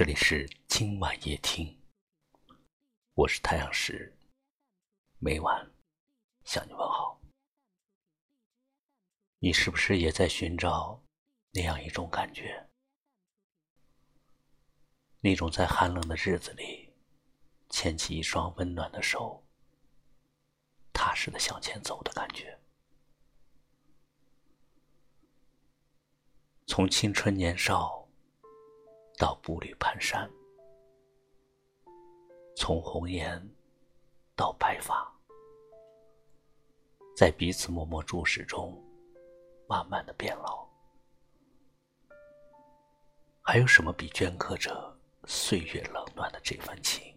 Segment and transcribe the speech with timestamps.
[0.00, 1.78] 这里是今晚夜听，
[3.12, 4.16] 我是太阳石，
[5.18, 5.70] 每晚
[6.46, 7.20] 向你问好。
[9.40, 11.04] 你是不是也在寻找
[11.50, 12.66] 那样一种感觉？
[15.20, 16.94] 那种在寒冷的日子里，
[17.68, 19.46] 牵起一双温暖的手，
[20.94, 22.58] 踏实的向前走的感觉。
[26.66, 27.99] 从青春年少
[29.20, 30.26] 到步履蹒跚，
[32.56, 33.38] 从红颜
[34.34, 35.06] 到白发，
[37.14, 38.82] 在彼此默默注视中，
[39.68, 40.66] 慢慢的变老。
[43.42, 47.14] 还有什么比镌刻着岁月冷暖的这份情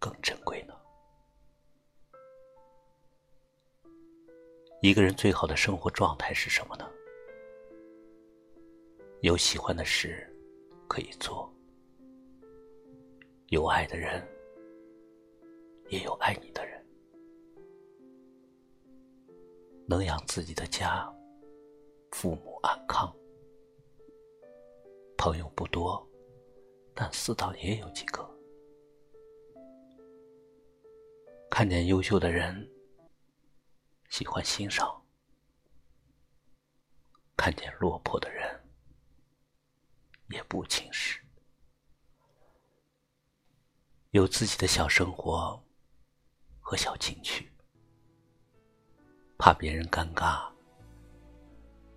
[0.00, 0.74] 更珍贵呢？
[4.82, 6.90] 一个人最好的生活状态是什么呢？
[9.20, 10.28] 有喜欢的事
[10.88, 11.52] 可以做，
[13.48, 14.26] 有爱的人，
[15.88, 16.84] 也有爱你的人，
[19.86, 21.12] 能养自己的家，
[22.12, 23.14] 父母安康，
[25.16, 26.06] 朋友不多，
[26.94, 28.28] 但死党也有几个。
[31.50, 32.68] 看见优秀的人，
[34.10, 34.86] 喜欢欣赏；
[37.36, 38.65] 看见落魄的人。
[40.28, 41.20] 也不轻视，
[44.10, 45.62] 有自己的小生活
[46.60, 47.50] 和小情趣，
[49.38, 50.50] 怕别人尴尬，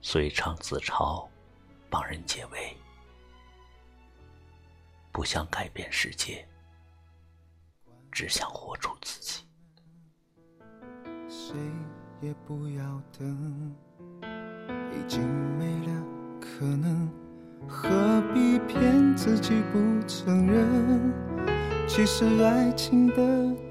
[0.00, 1.28] 所以常自嘲，
[1.90, 2.76] 帮人解围，
[5.10, 6.46] 不想改变世界，
[8.12, 9.44] 只想活出自己。
[11.28, 11.56] 谁
[12.20, 13.76] 也不要等，
[14.92, 15.20] 已经
[15.58, 17.21] 没了可能。
[17.66, 21.12] 何必骗自己不承认？
[21.88, 23.16] 其实爱情的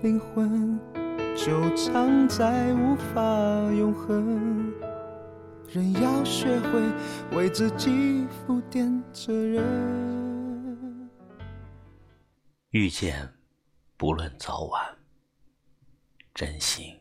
[0.03, 0.79] 灵魂
[1.35, 3.21] 就藏在无法
[3.71, 4.71] 永恒。
[5.69, 6.81] 人要学会
[7.37, 11.09] 为自己负点责任。
[12.71, 13.33] 遇见，
[13.97, 14.97] 不论早晚，
[16.33, 16.99] 真心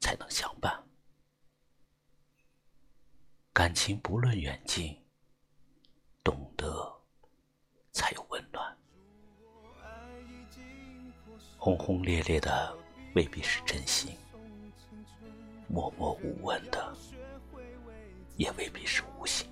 [0.00, 0.72] 才能相伴。
[3.52, 5.03] 感情不论远近。
[6.24, 6.90] 懂得，
[7.92, 8.76] 才有温暖。
[11.58, 12.74] 轰轰烈烈的
[13.14, 14.16] 未必是真心，
[15.68, 16.96] 默默无闻的
[18.36, 19.46] 也未必是无心。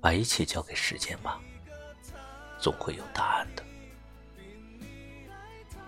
[0.00, 1.40] 把一切交给时间吧，
[2.60, 3.64] 总会有答案的。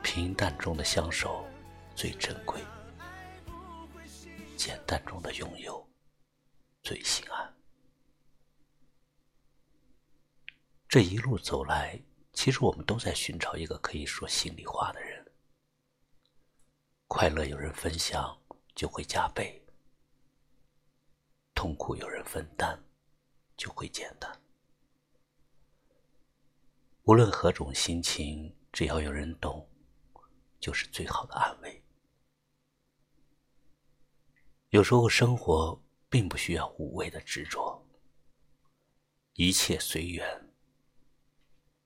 [0.03, 1.47] 平淡中的相守
[1.95, 2.61] 最珍贵，
[4.57, 5.89] 简单中的拥有
[6.83, 7.55] 最心安。
[10.91, 12.03] 这一路走来，
[12.33, 15.25] 其实我们都在寻找一个可以说心里话的人。
[17.07, 18.37] 快乐有人分享，
[18.75, 19.63] 就会加倍；
[21.55, 22.77] 痛苦有人分担，
[23.57, 24.43] 就会简单。
[27.05, 29.71] 无论何种心情，只要有人懂，
[30.59, 31.81] 就是最好的安慰。
[34.71, 37.81] 有时候，生活并不需要无谓的执着，
[39.35, 40.50] 一切随缘。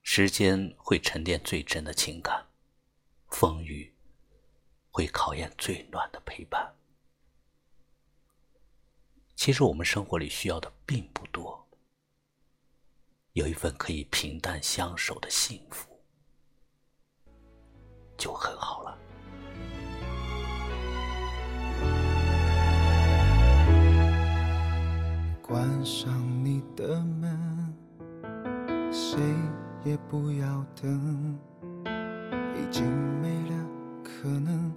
[0.07, 2.47] 时间会沉淀最真的情感，
[3.31, 3.91] 风雨
[4.91, 6.73] 会考验最暖的陪伴。
[9.35, 11.67] 其实我们生活里需要的并不多，
[13.33, 15.89] 有一份可以平淡相守的幸福
[18.19, 18.99] 就很好了。
[25.43, 27.75] 关上你的门，
[28.93, 29.19] 谁？
[29.85, 31.39] 也不要等，
[31.85, 32.87] 已经
[33.21, 33.55] 没了
[34.03, 34.73] 可能，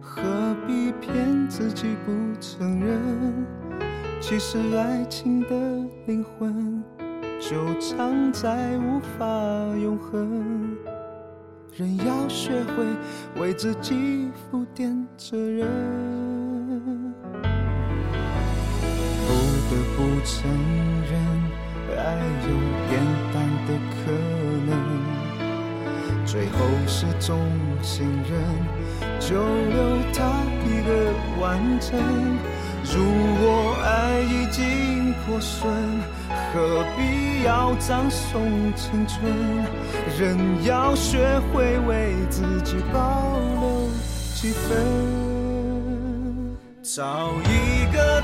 [0.00, 0.22] 何
[0.64, 3.44] 必骗自己不承认？
[4.20, 5.48] 其实爱情的
[6.06, 6.82] 灵魂
[7.40, 9.24] 就藏在无法
[9.76, 10.76] 永恒。
[11.76, 15.68] 人要学会为自己负点责任，
[19.26, 19.28] 不
[19.68, 20.48] 得不承
[21.10, 21.12] 认，
[21.96, 22.02] 爱
[22.42, 22.48] 有
[22.88, 22.92] 变
[23.32, 23.34] 淡
[23.66, 23.94] 的可
[24.66, 24.70] 能。
[26.26, 26.56] 最后
[26.86, 27.38] 是中
[27.82, 28.32] 心人，
[29.20, 29.78] 就留
[30.12, 30.18] 他
[30.66, 30.90] 一个
[31.40, 31.42] 完
[31.80, 31.90] 整。
[32.92, 32.92] 如
[33.40, 35.62] 果爱已经破损，
[36.52, 38.42] 何必要葬送
[38.74, 39.32] 青春？
[40.18, 43.88] 人要学会为自己保留
[44.34, 44.76] 几分，
[46.82, 48.22] 找一个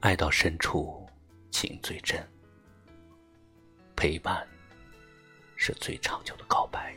[0.00, 1.04] 爱到深处，
[1.50, 2.22] 情最真。
[3.96, 4.46] 陪伴
[5.56, 6.94] 是最长久的告白。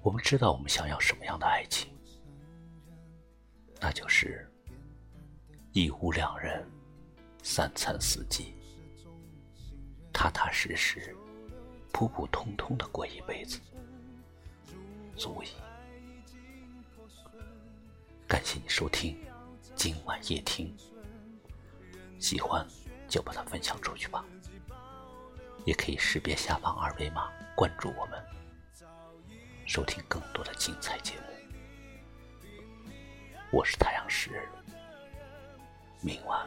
[0.00, 1.92] 我们知道我们想要什么样的爱情，
[3.80, 4.50] 那就是
[5.72, 6.64] 一屋两人，
[7.42, 8.54] 三餐四季，
[10.12, 11.14] 踏踏实实、
[11.92, 13.60] 普普通通的过一辈子，
[15.16, 15.48] 足矣。
[18.30, 19.18] 感谢你收听
[19.74, 20.72] 今晚夜听，
[22.20, 22.64] 喜欢
[23.08, 24.24] 就把它分享出去吧。
[25.64, 28.24] 也可以识别下方二维码关注我们，
[29.66, 32.54] 收听更多的精彩节目。
[33.50, 34.48] 我是太阳石，
[36.00, 36.46] 明晚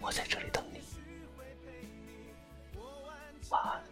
[0.00, 0.80] 我在这里等你。
[3.50, 3.89] 晚安。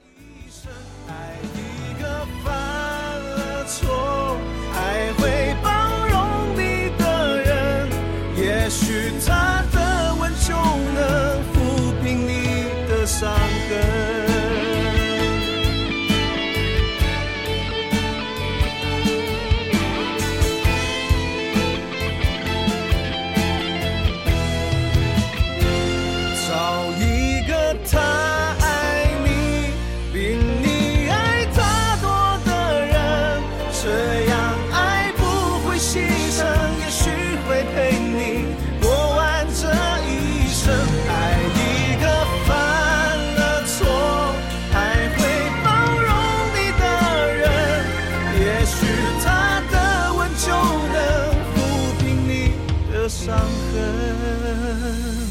[53.28, 53.36] 伤
[53.75, 55.27] 痕。